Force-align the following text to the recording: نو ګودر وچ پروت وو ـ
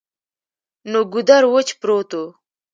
نو 0.91 0.99
ګودر 1.11 1.43
وچ 1.53 1.69
پروت 1.79 2.09
وو 2.15 2.25
ـ 2.29 2.35